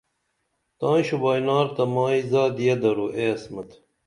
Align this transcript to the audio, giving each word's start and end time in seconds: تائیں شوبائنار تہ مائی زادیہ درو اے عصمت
تائیں 0.79 1.05
شوبائنار 1.09 1.65
تہ 1.75 1.83
مائی 1.93 2.19
زادیہ 2.31 2.75
درو 2.81 3.07
اے 3.17 3.25
عصمت 3.35 3.69